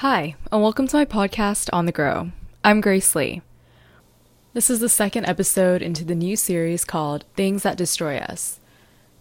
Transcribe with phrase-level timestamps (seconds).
[0.00, 2.32] Hi, and welcome to my podcast On the Grow.
[2.64, 3.42] I'm Grace Lee.
[4.54, 8.60] This is the second episode into the new series called Things That Destroy Us.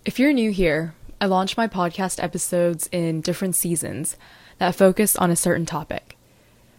[0.05, 4.15] If you're new here, I launch my podcast episodes in different seasons
[4.57, 6.15] that focus on a certain topic.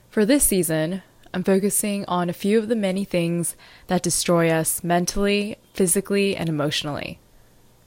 [0.09, 1.03] For this season,
[1.35, 3.55] I'm focusing on a few of the many things
[3.89, 7.19] that destroy us mentally, physically, and emotionally.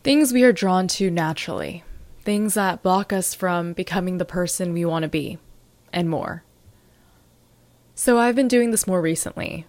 [0.03, 1.83] Things we are drawn to naturally,
[2.21, 5.39] things that block us from becoming the person we want to be
[5.93, 6.43] and more.
[7.95, 9.65] So I've been doing this more recently,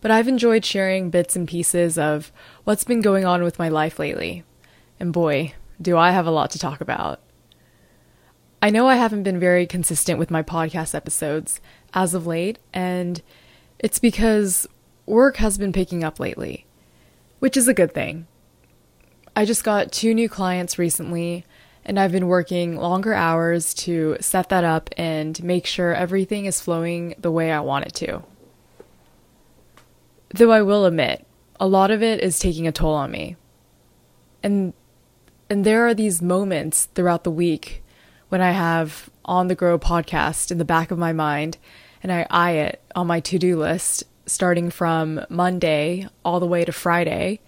[0.00, 2.32] but I've enjoyed sharing bits and pieces of
[2.64, 4.44] what's been going on with my life lately.
[5.00, 7.20] And boy, do I have a lot to talk about.
[8.60, 11.60] I know I haven't been very consistent with my podcast episodes
[11.94, 13.22] as of late, and
[13.78, 14.66] it's because
[15.06, 16.66] work has been picking up lately,
[17.38, 18.26] which is a good thing.
[19.36, 21.44] I just got two new clients recently,
[21.88, 26.60] and I've been working longer hours to set that up and make sure everything is
[26.60, 28.22] flowing the way I want it to.
[30.34, 31.26] Though I will admit,
[31.58, 33.36] a lot of it is taking a toll on me.
[34.42, 34.74] And
[35.50, 37.82] and there are these moments throughout the week
[38.28, 41.56] when I have on the grow podcast in the back of my mind
[42.02, 46.72] and I eye it on my to-do list starting from Monday all the way to
[46.72, 47.40] Friday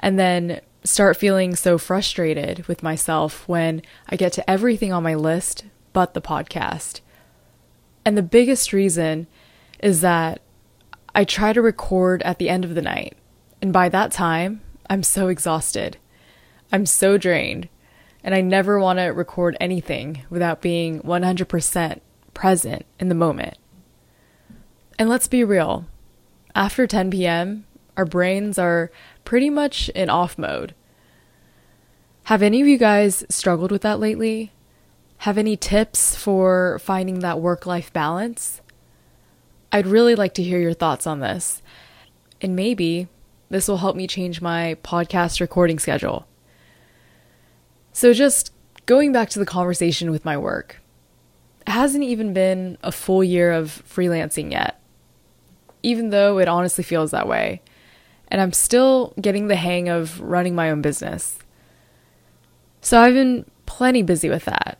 [0.00, 5.14] and then start feeling so frustrated with myself when I get to everything on my
[5.14, 7.00] list but the podcast.
[8.04, 9.26] And the biggest reason
[9.80, 10.40] is that
[11.14, 13.16] I try to record at the end of the night.
[13.60, 15.96] And by that time, I'm so exhausted.
[16.70, 17.68] I'm so drained.
[18.22, 22.00] And I never want to record anything without being 100%
[22.34, 23.56] present in the moment.
[24.98, 25.86] And let's be real
[26.54, 28.90] after 10 p.m., our brains are
[29.24, 30.74] pretty much in off mode.
[32.26, 34.50] Have any of you guys struggled with that lately?
[35.18, 38.60] Have any tips for finding that work life balance?
[39.70, 41.62] I'd really like to hear your thoughts on this.
[42.40, 43.06] And maybe
[43.48, 46.26] this will help me change my podcast recording schedule.
[47.92, 48.52] So, just
[48.86, 50.80] going back to the conversation with my work,
[51.64, 54.80] it hasn't even been a full year of freelancing yet,
[55.84, 57.62] even though it honestly feels that way
[58.28, 61.38] and I'm still getting the hang of running my own business.
[62.86, 64.78] So I've been plenty busy with that.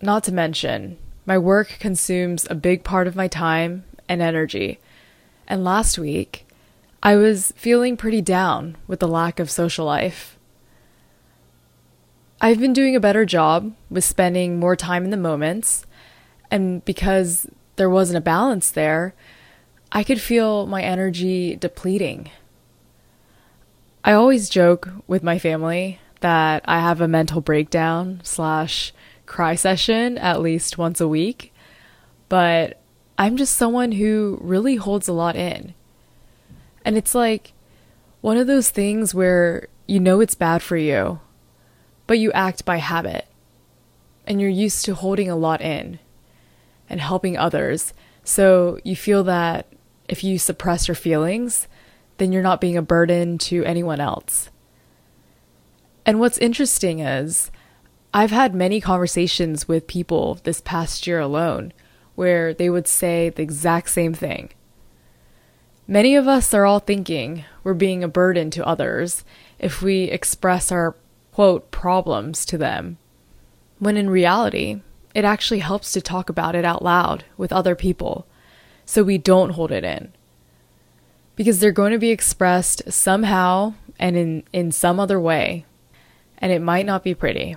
[0.00, 4.78] Not to mention, my work consumes a big part of my time and energy.
[5.48, 6.46] And last week,
[7.02, 10.38] I was feeling pretty down with the lack of social life.
[12.40, 15.86] I've been doing a better job with spending more time in the moments,
[16.52, 19.12] and because there wasn't a balance there,
[19.90, 22.30] I could feel my energy depleting.
[24.04, 28.92] I always joke with my family that I have a mental breakdown slash
[29.26, 31.52] cry session at least once a week,
[32.28, 32.80] but
[33.18, 35.74] I'm just someone who really holds a lot in.
[36.84, 37.52] And it's like
[38.20, 41.20] one of those things where you know it's bad for you,
[42.06, 43.26] but you act by habit.
[44.26, 45.98] And you're used to holding a lot in
[46.88, 47.92] and helping others.
[48.24, 49.66] So you feel that
[50.08, 51.68] if you suppress your feelings,
[52.16, 54.48] then you're not being a burden to anyone else.
[56.06, 57.50] And what's interesting is,
[58.12, 61.72] I've had many conversations with people this past year alone
[62.14, 64.50] where they would say the exact same thing.
[65.86, 69.24] Many of us are all thinking we're being a burden to others
[69.58, 70.94] if we express our
[71.32, 72.98] quote problems to them,
[73.78, 74.80] when in reality,
[75.14, 78.26] it actually helps to talk about it out loud with other people
[78.86, 80.12] so we don't hold it in
[81.36, 85.64] because they're going to be expressed somehow and in, in some other way,
[86.38, 87.56] and it might not be pretty.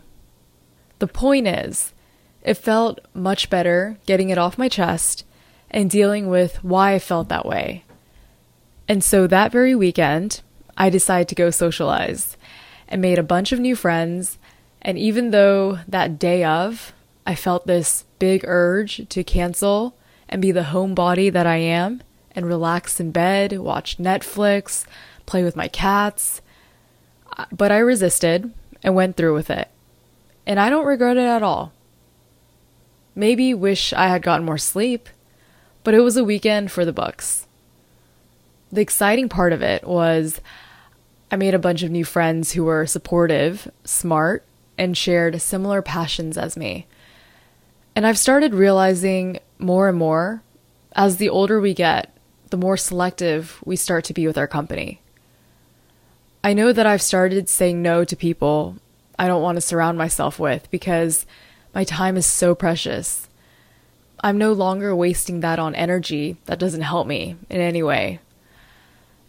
[0.99, 1.93] The point is,
[2.41, 5.25] it felt much better getting it off my chest
[5.69, 7.83] and dealing with why I felt that way.
[8.87, 10.41] And so that very weekend,
[10.77, 12.37] I decided to go socialize
[12.87, 14.37] and made a bunch of new friends.
[14.81, 16.93] And even though that day of,
[17.25, 19.97] I felt this big urge to cancel
[20.29, 24.85] and be the homebody that I am, and relax in bed, watch Netflix,
[25.25, 26.41] play with my cats.
[27.37, 28.53] Uh, but I resisted
[28.87, 29.67] and went through with it.
[30.45, 31.73] And I don't regret it at all.
[33.15, 35.09] Maybe wish I had gotten more sleep,
[35.83, 37.47] but it was a weekend for the books.
[38.71, 40.39] The exciting part of it was
[41.29, 44.45] I made a bunch of new friends who were supportive, smart,
[44.77, 46.87] and shared similar passions as me.
[47.93, 50.43] And I've started realizing more and more
[50.93, 52.17] as the older we get
[52.51, 55.01] the more selective we start to be with our company.
[56.43, 58.77] I know that I've started saying no to people
[59.19, 61.25] I don't want to surround myself with because
[61.73, 63.27] my time is so precious.
[64.21, 68.19] I'm no longer wasting that on energy that doesn't help me in any way.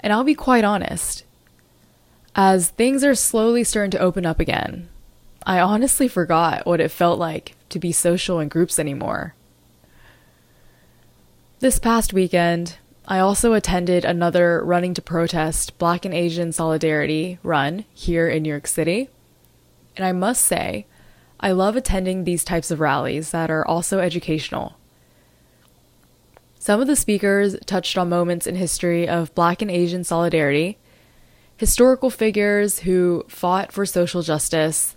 [0.01, 1.25] And I'll be quite honest.
[2.35, 4.89] As things are slowly starting to open up again,
[5.45, 9.35] I honestly forgot what it felt like to be social in groups anymore.
[11.61, 12.77] This past weekend,
[13.11, 18.51] I also attended another Running to Protest Black and Asian Solidarity run here in New
[18.51, 19.09] York City.
[19.97, 20.85] And I must say,
[21.41, 24.77] I love attending these types of rallies that are also educational.
[26.59, 30.77] Some of the speakers touched on moments in history of Black and Asian solidarity,
[31.57, 34.97] historical figures who fought for social justice,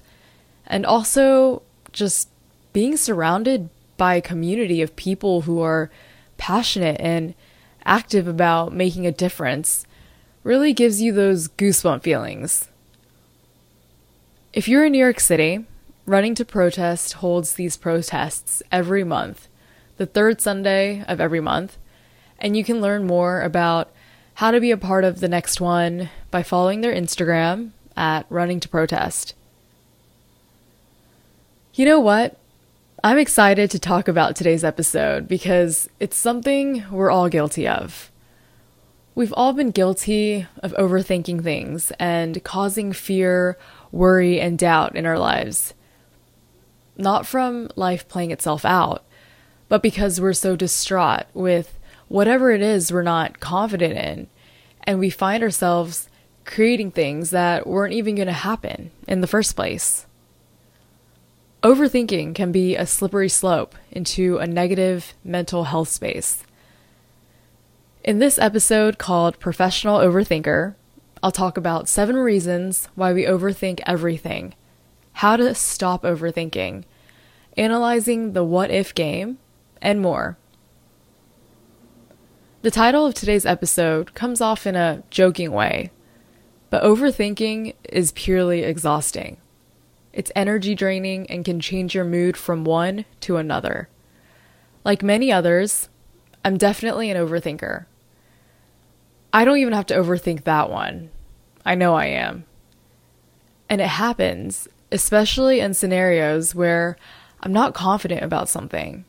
[0.67, 1.61] and also
[1.93, 2.27] just
[2.73, 5.89] being surrounded by a community of people who are
[6.37, 7.35] passionate and
[7.85, 9.85] active about making a difference
[10.43, 12.67] really gives you those goosebump feelings.
[14.53, 15.65] If you're in New York City,
[16.05, 19.47] Running to Protest holds these protests every month,
[19.97, 21.77] the third Sunday of every month,
[22.39, 23.91] and you can learn more about
[24.35, 28.59] how to be a part of the next one by following their Instagram at Running
[28.59, 29.35] to Protest.
[31.75, 32.37] You know what?
[33.03, 38.12] I'm excited to talk about today's episode because it's something we're all guilty of.
[39.15, 43.57] We've all been guilty of overthinking things and causing fear,
[43.92, 45.74] worry, and doubt in our lives
[47.01, 49.03] not from life playing itself out,
[49.68, 54.27] but because we're so distraught with whatever it is we're not confident in,
[54.83, 56.09] and we find ourselves
[56.45, 60.06] creating things that weren't even going to happen in the first place.
[61.63, 66.43] Overthinking can be a slippery slope into a negative mental health space.
[68.03, 70.73] In this episode called Professional Overthinker,
[71.21, 74.55] I'll talk about seven reasons why we overthink everything,
[75.13, 76.83] how to stop overthinking,
[77.55, 79.37] analyzing the what if game,
[79.83, 80.39] and more.
[82.63, 85.91] The title of today's episode comes off in a joking way,
[86.71, 89.37] but overthinking is purely exhausting.
[90.13, 93.89] It's energy draining and can change your mood from one to another.
[94.83, 95.89] Like many others,
[96.43, 97.85] I'm definitely an overthinker.
[99.33, 101.09] I don't even have to overthink that one.
[101.65, 102.45] I know I am.
[103.69, 106.97] And it happens, especially in scenarios where
[107.39, 109.05] I'm not confident about something.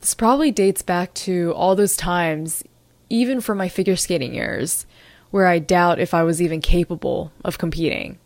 [0.00, 2.62] This probably dates back to all those times,
[3.08, 4.86] even from my figure skating years,
[5.30, 8.18] where I doubt if I was even capable of competing,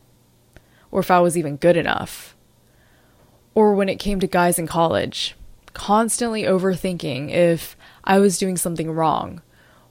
[0.97, 2.35] or if I was even good enough.
[3.55, 5.37] Or when it came to guys in college,
[5.75, 9.43] constantly overthinking if I was doing something wrong,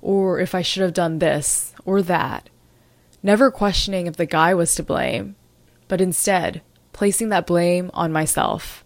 [0.02, 2.50] or if I should have done this or that,
[3.22, 5.36] never questioning if the guy was to blame,
[5.88, 8.84] but instead placing that blame on myself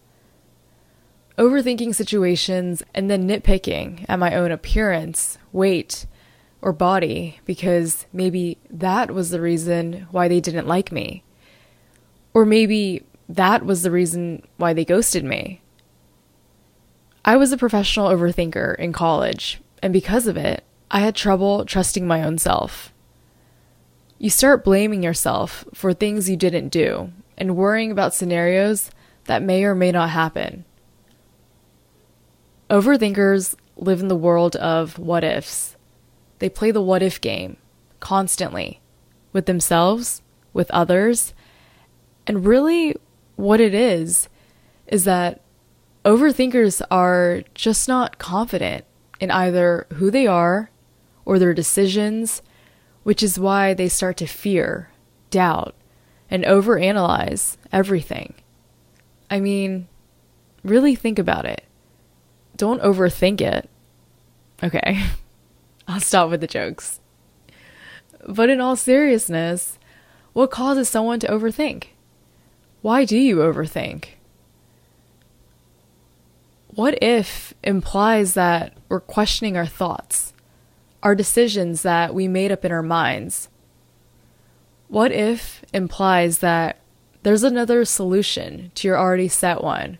[1.38, 6.06] overthinking situations and then nitpicking at my own appearance, weight,
[6.62, 11.24] or body because maybe that was the reason why they didn't like me.
[12.34, 15.62] Or maybe that was the reason why they ghosted me.
[17.26, 22.08] I was a professional overthinker in college, and because of it, I had trouble trusting
[22.08, 22.92] my own self.
[24.18, 28.92] You start blaming yourself for things you didn't do and worrying about scenarios
[29.26, 30.66] that may or may not happen.
[32.70, 35.78] Overthinkers live in the world of what ifs.
[36.40, 37.58] They play the what if game
[38.00, 38.82] constantly
[39.32, 40.22] with themselves,
[40.54, 41.34] with others.
[42.30, 42.96] And really,
[43.38, 44.30] what it is,
[44.86, 45.42] is that
[46.06, 48.86] overthinkers are just not confident
[49.20, 50.70] in either who they are
[51.26, 52.44] or their decisions,
[53.02, 54.92] which is why they start to fear,
[55.32, 55.74] doubt,
[56.30, 58.36] and overanalyze everything.
[59.32, 59.88] I mean,
[60.64, 61.66] really think about it
[62.58, 63.68] don't overthink it.
[64.62, 65.02] Okay,
[65.88, 67.00] I'll stop with the jokes.
[68.28, 69.80] But in all seriousness,
[70.34, 71.86] what causes someone to overthink?
[72.82, 74.06] Why do you overthink?
[76.68, 80.34] What if implies that we're questioning our thoughts,
[81.04, 83.50] our decisions that we made up in our minds?
[84.88, 86.80] What if implies that
[87.24, 89.98] there's another solution to your already set one?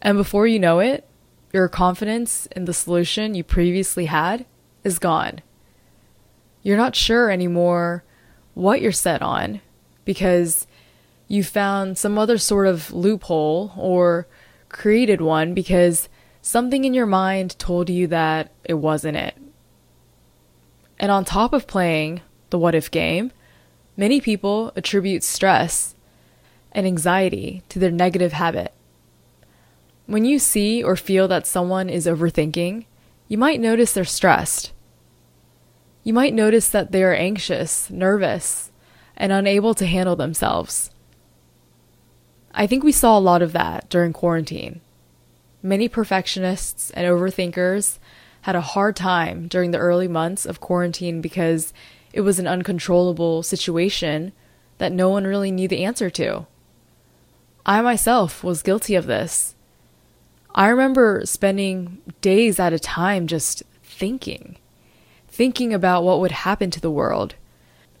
[0.00, 1.06] And before you know it,
[1.52, 4.46] your confidence in the solution you previously had
[4.84, 5.42] is gone.
[6.62, 8.04] You're not sure anymore
[8.54, 9.60] what you're set on
[10.04, 10.66] because
[11.32, 14.26] you found some other sort of loophole or
[14.68, 16.10] created one because
[16.42, 19.34] something in your mind told you that it wasn't it.
[21.00, 22.20] And on top of playing
[22.50, 23.32] the what if game,
[23.96, 25.94] many people attribute stress
[26.70, 28.74] and anxiety to their negative habit.
[30.04, 32.84] When you see or feel that someone is overthinking,
[33.28, 34.74] you might notice they're stressed.
[36.04, 38.70] You might notice that they are anxious, nervous,
[39.16, 40.90] and unable to handle themselves.
[42.54, 44.80] I think we saw a lot of that during quarantine.
[45.62, 47.98] Many perfectionists and overthinkers
[48.42, 51.72] had a hard time during the early months of quarantine because
[52.12, 54.32] it was an uncontrollable situation
[54.78, 56.46] that no one really knew the answer to.
[57.64, 59.54] I myself was guilty of this.
[60.54, 64.56] I remember spending days at a time just thinking,
[65.28, 67.36] thinking about what would happen to the world,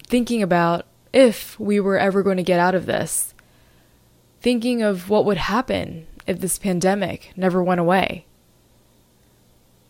[0.06, 3.31] thinking about if we were ever going to get out of this,
[4.42, 8.26] thinking of what would happen if this pandemic never went away.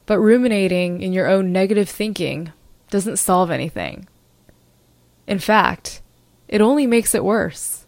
[0.04, 2.52] But ruminating in your own negative thinking
[2.90, 4.06] doesn't solve anything.
[5.26, 6.02] In fact,
[6.48, 7.86] it only makes it worse.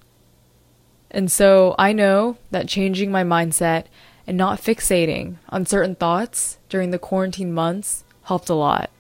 [1.10, 3.84] And so I know that changing my mindset
[4.26, 8.90] and not fixating on certain thoughts during the quarantine months helped a lot.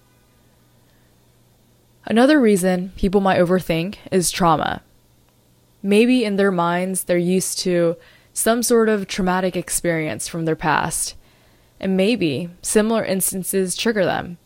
[2.04, 4.82] Another reason people might overthink is trauma.
[5.86, 7.96] Maybe in their minds they're used to
[8.32, 11.14] some sort of traumatic experience from their past,
[11.78, 14.38] and maybe similar instances trigger them.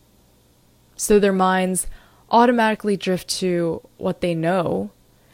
[0.97, 1.87] So their minds
[2.29, 4.91] automatically drift to what they know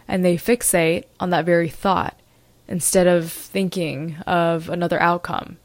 [0.07, 2.19] and they fixate on that very thought
[2.67, 5.57] instead of thinking of another outcome.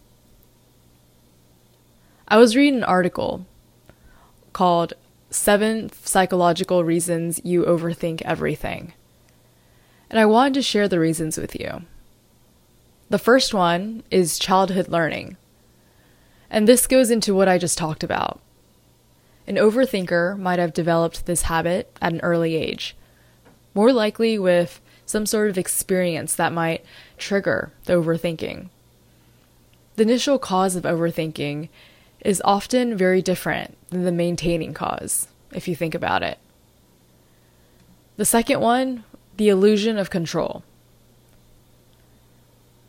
[2.28, 3.44] I was reading an article
[4.54, 4.94] called
[5.28, 8.94] Seven Psychological Reasons You Overthink Everything.
[10.10, 11.82] And I wanted to share the reasons with you.
[13.08, 15.36] The first one is childhood learning.
[16.50, 18.40] And this goes into what I just talked about.
[19.46, 22.96] An overthinker might have developed this habit at an early age,
[23.74, 26.84] more likely with some sort of experience that might
[27.18, 28.68] trigger the overthinking.
[29.96, 31.68] The initial cause of overthinking
[32.24, 36.38] is often very different than the maintaining cause, if you think about it.
[38.16, 39.04] The second one,
[39.40, 40.62] the illusion of control.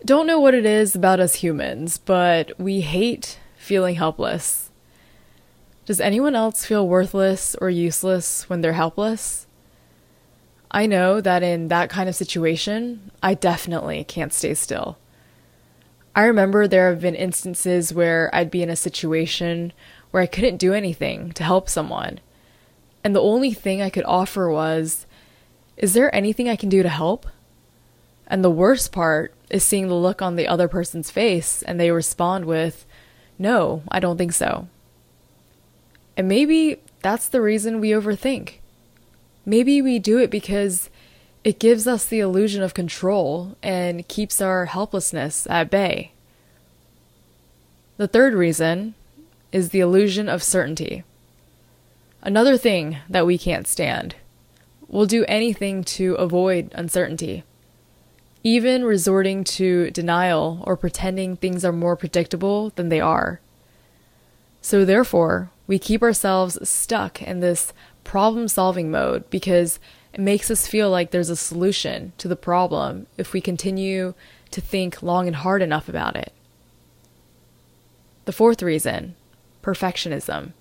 [0.03, 4.69] Don't know what it is about us humans, but we hate feeling helpless.
[5.85, 9.47] Does anyone else feel worthless or useless when they're helpless?
[10.69, 14.97] I know that in that kind of situation, I definitely can't stay still.
[16.13, 19.71] I remember there have been instances where I'd be in a situation
[20.09, 22.19] where I couldn't do anything to help someone.
[23.05, 25.05] And the only thing I could offer was,
[25.77, 27.27] Is there anything I can do to help?
[28.27, 31.91] And the worst part is seeing the look on the other person's face and they
[31.91, 32.85] respond with,
[33.37, 34.67] No, I don't think so.
[36.15, 38.55] And maybe that's the reason we overthink.
[39.45, 40.89] Maybe we do it because
[41.43, 46.11] it gives us the illusion of control and keeps our helplessness at bay.
[47.97, 48.95] The third reason
[49.51, 51.03] is the illusion of certainty.
[52.21, 54.15] Another thing that we can't stand.
[54.91, 57.45] We'll do anything to avoid uncertainty,
[58.43, 63.39] even resorting to denial or pretending things are more predictable than they are.
[64.61, 67.71] So, therefore, we keep ourselves stuck in this
[68.03, 69.79] problem solving mode because
[70.11, 74.13] it makes us feel like there's a solution to the problem if we continue
[74.51, 76.33] to think long and hard enough about it.
[78.25, 79.15] The fourth reason
[79.63, 80.51] perfectionism.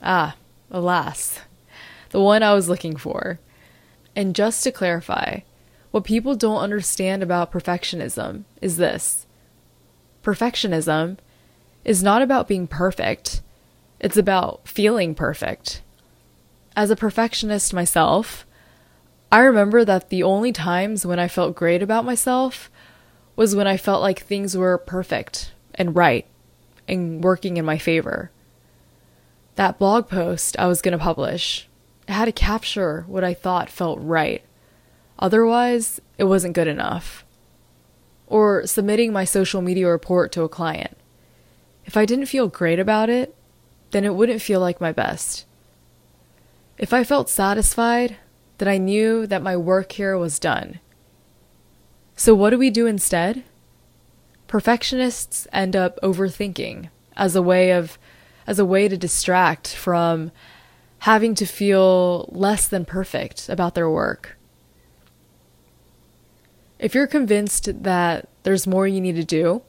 [0.00, 0.36] Ah,
[0.70, 1.40] alas,
[2.10, 3.40] the one I was looking for.
[4.16, 5.40] And just to clarify,
[5.90, 9.26] what people don't understand about perfectionism is this.
[10.22, 11.18] Perfectionism
[11.84, 13.42] is not about being perfect,
[14.00, 15.82] it's about feeling perfect.
[16.76, 18.46] As a perfectionist myself,
[19.30, 22.70] I remember that the only times when I felt great about myself
[23.36, 26.26] was when I felt like things were perfect and right
[26.86, 28.30] and working in my favor.
[29.56, 31.68] That blog post I was going to publish
[32.12, 34.42] had to capture what I thought felt right.
[35.18, 37.24] Otherwise, it wasn't good enough.
[38.26, 40.96] Or submitting my social media report to a client.
[41.84, 43.34] If I didn't feel great about it,
[43.90, 45.46] then it wouldn't feel like my best.
[46.78, 48.16] If I felt satisfied,
[48.58, 50.80] then I knew that my work here was done.
[52.16, 53.44] So, what do we do instead?
[54.46, 57.98] Perfectionists end up overthinking as a way of
[58.46, 60.30] as a way to distract from
[61.04, 64.38] having to feel less than perfect about their work.
[66.78, 69.60] If you're convinced that there's more you need to do,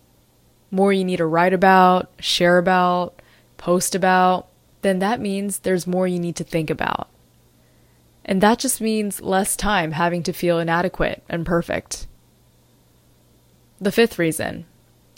[0.72, 3.22] more you need to write about, share about,
[3.58, 4.48] post about,
[4.82, 7.10] then that means there's more you need to think about.
[8.24, 12.08] And that just means less time having to feel inadequate and perfect.
[13.82, 14.68] The fifth reason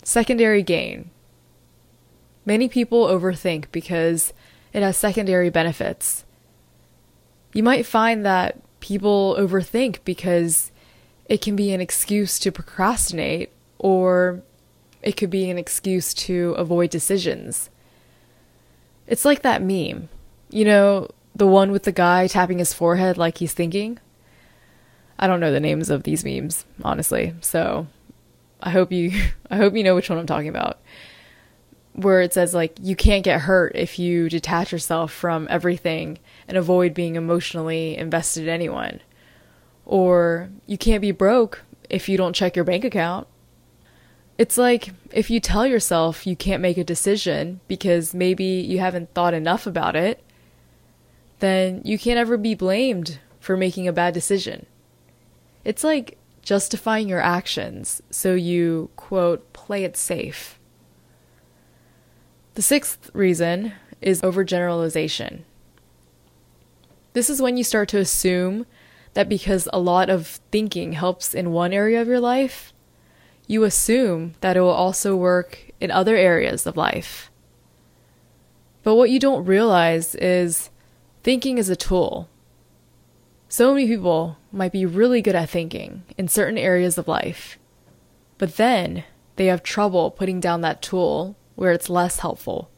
[0.02, 1.10] Secondary gain.
[2.44, 4.32] Many people overthink because
[4.72, 6.24] it has secondary benefits.
[7.52, 10.70] You might find that people overthink because
[11.26, 14.42] it can be an excuse to procrastinate or
[15.02, 17.70] it could be an excuse to avoid decisions.
[19.06, 20.08] It's like that meme.
[20.50, 23.98] You know, the one with the guy tapping his forehead like he's thinking?
[25.18, 27.34] I don't know the names of these memes, honestly.
[27.40, 27.86] So,
[28.60, 29.12] I hope you
[29.50, 30.78] I hope you know which one I'm talking about.
[31.98, 36.56] Where it says like you can't get hurt if you detach yourself from everything and
[36.56, 39.00] avoid being emotionally invested in anyone.
[39.84, 43.26] Or you can't be broke if you don't check your bank account.
[44.36, 49.12] It's like if you tell yourself you can't make a decision because maybe you haven't
[49.12, 50.22] thought enough about it,
[51.40, 54.66] then you can't ever be blamed for making a bad decision.
[55.64, 60.57] It's like justifying your actions so you, quote, play it safe.
[62.58, 65.42] The sixth reason is overgeneralization.
[67.12, 68.66] This is when you start to assume
[69.14, 72.72] that because a lot of thinking helps in one area of your life,
[73.46, 77.30] you assume that it will also work in other areas of life.
[78.82, 80.70] But what you don't realize is
[81.22, 82.28] thinking is a tool.
[83.48, 87.56] So many people might be really good at thinking in certain areas of life,
[88.36, 89.04] but then
[89.36, 92.70] they have trouble putting down that tool where it's less helpful.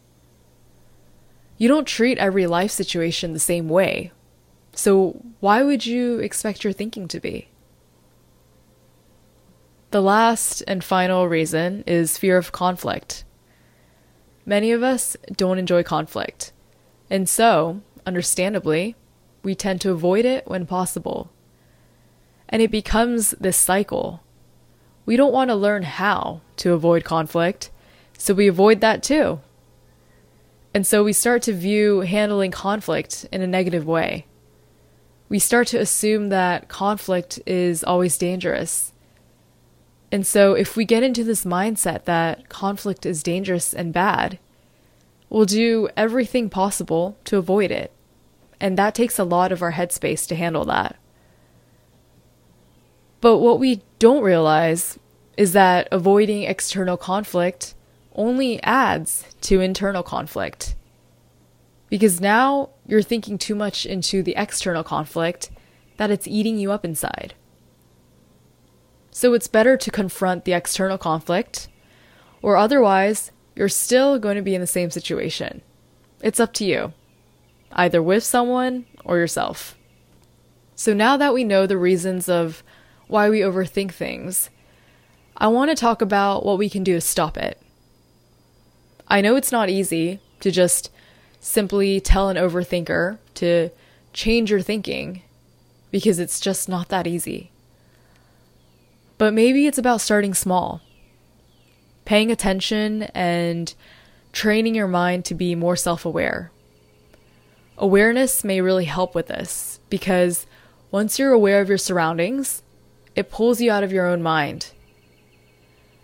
[1.59, 4.11] You don't treat every life situation the same way,
[4.73, 7.49] so why would you expect your thinking to be?
[9.91, 13.25] The last and final reason is fear of conflict.
[14.47, 16.53] Many of us don't enjoy conflict,
[17.11, 18.97] and so, understandably,
[19.43, 21.31] we tend to avoid it when possible.
[22.49, 24.23] And it becomes this cycle.
[25.05, 27.71] We don't want to learn how to avoid conflict,
[28.21, 29.41] so we avoid that too.
[30.73, 34.27] And so we start to view handling conflict in a negative way.
[35.29, 38.93] We start to assume that conflict is always dangerous
[40.13, 44.39] and so, if we get into this mindset that conflict is dangerous and bad,
[45.29, 47.93] we'll do everything possible to avoid it.
[48.61, 50.97] And that takes a lot of our headspace to handle that.
[53.21, 54.99] But what we don't realize
[55.37, 57.75] is that avoiding external conflict
[58.15, 60.75] only adds to internal conflict.
[61.89, 65.51] Because now you're thinking too much into the external conflict
[65.97, 67.35] that it's eating you up inside.
[69.11, 71.69] So it's better to confront the external conflict,
[72.43, 75.63] or otherwise, you're still going to be in the same situation.
[76.23, 76.93] It's up to you,
[77.73, 79.77] either with someone or yourself.
[80.75, 82.63] So now that we know the reasons of
[83.09, 84.49] why we overthink things,
[85.37, 87.61] I want to talk about what we can do to stop it.
[89.11, 90.91] I know it's not easy to just
[91.41, 93.71] simply tell an overthinker to
[94.13, 95.23] change your thinking
[95.91, 97.51] because it's just not that easy.
[99.19, 100.81] But maybe it's about starting small,
[102.05, 103.75] paying attention and
[104.33, 106.53] training your mind to be more self aware.
[107.77, 110.47] Awareness may really help with this because
[110.93, 112.63] once you're aware of your surroundings,
[113.17, 114.71] it pulls you out of your own mind.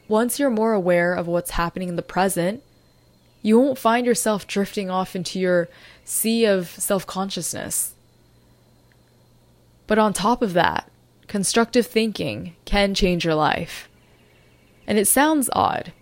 [0.08, 2.62] Once you're more aware of what's happening in the present,
[3.46, 5.68] you won't find yourself drifting off into your
[6.04, 7.94] sea of self consciousness.
[9.86, 10.90] But on top of that,
[11.28, 13.88] constructive thinking can change your life.
[14.84, 15.92] And it sounds odd.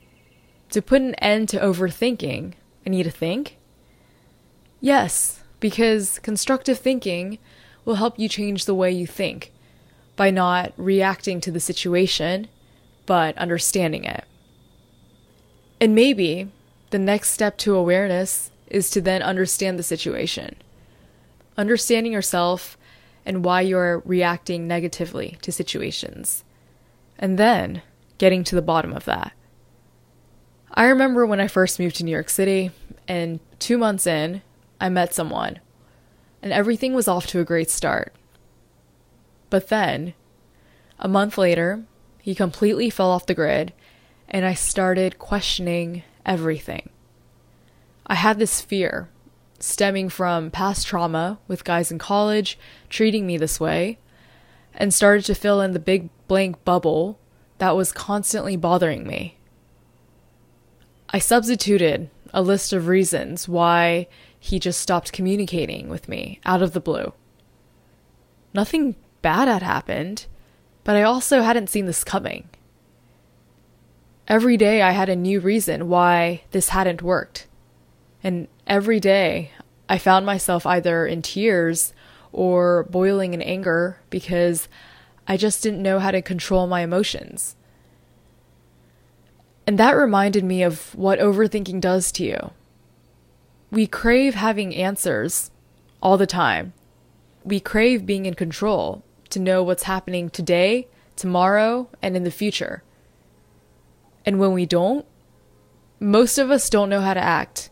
[0.71, 2.55] To put an end to overthinking,
[2.87, 3.59] I need to think?
[4.81, 7.39] Yes, because constructive thinking
[7.85, 9.53] will help you change the way you think
[10.17, 12.49] by not reacting to the situation,
[13.05, 14.25] but understanding it.
[15.79, 16.51] And maybe
[16.95, 20.55] the next step to awareness is to then understand the situation.
[21.57, 22.79] Understanding yourself
[23.27, 26.45] and why you're reacting negatively to situations.
[27.19, 27.83] And then
[28.17, 29.33] getting to the bottom of that.
[30.73, 32.71] I remember when I first moved to New York City,
[33.09, 34.43] and two months in,
[34.81, 35.59] I met someone,
[36.43, 38.15] and everything was off to a great start.
[39.51, 40.15] But then,
[41.01, 41.83] a month later,
[42.23, 43.73] he completely fell off the grid,
[44.29, 46.91] and I started questioning everything.
[48.07, 49.09] I had this fear
[49.59, 52.59] stemming from past trauma with guys in college
[52.91, 53.99] treating me this way,
[54.75, 57.19] and started to fill in the big blank bubble
[57.59, 59.39] that was constantly bothering me.
[61.11, 64.09] I substituted a list of reasons why
[64.39, 67.13] he just stopped communicating with me out of the blue.
[68.53, 70.27] Nothing bad had happened,
[70.83, 72.49] but I also hadn't seen this coming.
[74.27, 77.47] Every day I had a new reason why this hadn't worked.
[78.23, 79.51] And every day
[79.87, 81.93] I found myself either in tears
[82.33, 84.67] or boiling in anger because
[85.29, 87.55] I just didn't know how to control my emotions.
[89.67, 92.51] And that reminded me of what overthinking does to you.
[93.71, 95.51] We crave having answers
[96.03, 96.73] all the time.
[97.45, 102.83] We crave being in control to know what's happening today, tomorrow, and in the future.
[104.25, 105.07] And when we don't,
[106.01, 107.71] most of us don't know how to act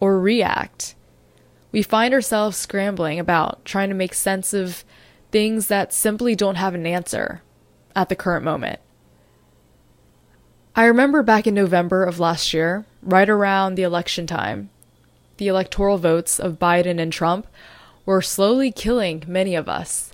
[0.00, 0.94] or react.
[1.72, 4.84] We find ourselves scrambling about trying to make sense of
[5.32, 7.42] things that simply don't have an answer
[7.96, 8.80] at the current moment.
[10.76, 14.70] I remember back in November of last year, right around the election time,
[15.36, 17.46] the electoral votes of Biden and Trump
[18.06, 20.12] were slowly killing many of us.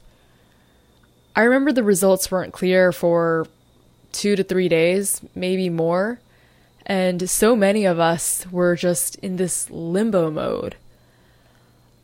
[1.34, 3.46] I remember the results weren't clear for
[4.12, 6.20] two to three days, maybe more,
[6.86, 10.76] and so many of us were just in this limbo mode.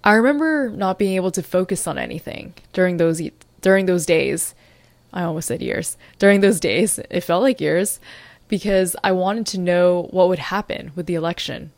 [0.05, 3.21] I remember not being able to focus on anything during those
[3.61, 4.55] during those days.
[5.13, 5.97] I almost said years.
[6.19, 7.99] During those days, it felt like years
[8.49, 11.73] because I wanted to know what would happen with the election.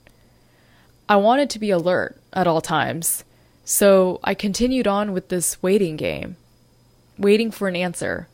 [1.08, 3.24] I wanted to be alert at all times,
[3.64, 6.36] so I continued on with this waiting game,
[7.16, 8.28] waiting for an answer,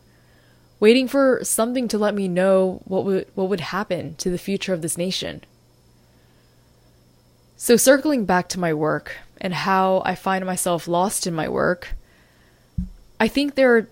[0.80, 4.72] waiting for something to let me know what would what would happen to the future
[4.72, 5.42] of this nation.
[7.56, 11.94] So circling back to my work and how I find myself lost in my work,
[13.18, 13.88] I think there are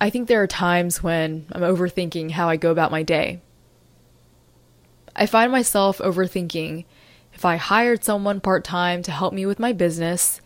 [0.00, 3.40] I think there are times when I'm overthinking how I go about my day.
[5.16, 6.84] I find myself overthinking
[7.32, 10.40] if I hired someone part time to help me with my business,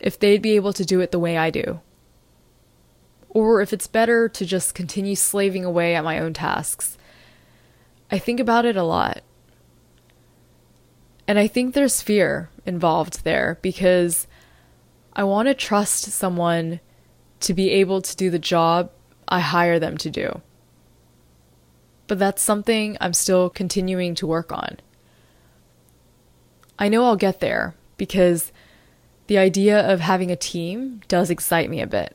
[0.00, 1.80] if they'd be able to do it the way I do.
[3.32, 6.96] Or if it's better to just continue slaving away at my own tasks.
[8.10, 9.22] I think about it a lot.
[11.26, 14.26] And I think there's fear involved there because
[15.14, 16.80] I want to trust someone
[17.40, 18.90] to be able to do the job
[19.28, 20.42] I hire them to do
[22.12, 24.76] but that's something I'm still continuing to work on.
[26.78, 28.52] I know I'll get there because
[29.28, 32.14] the idea of having a team does excite me a bit.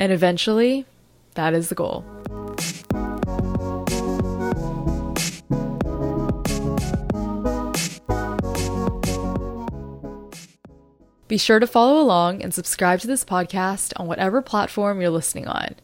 [0.00, 0.86] And eventually,
[1.34, 2.04] that is the goal.
[11.28, 15.46] Be sure to follow along and subscribe to this podcast on whatever platform you're listening
[15.46, 15.74] on.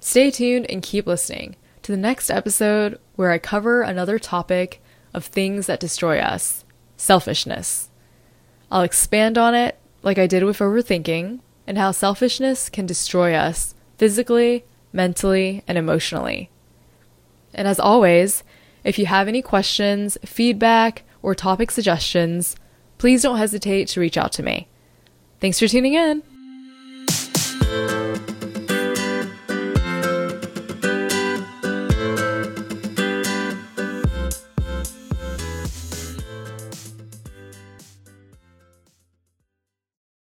[0.00, 4.82] Stay tuned and keep listening to the next episode where I cover another topic
[5.14, 6.64] of things that destroy us
[6.96, 7.88] selfishness.
[8.70, 13.74] I'll expand on it like I did with overthinking and how selfishness can destroy us
[13.98, 16.48] physically, mentally, and emotionally.
[17.52, 18.42] And as always,
[18.84, 22.56] if you have any questions, feedback, or topic suggestions,
[22.96, 24.66] please don't hesitate to reach out to me.
[25.40, 26.22] Thanks for tuning in.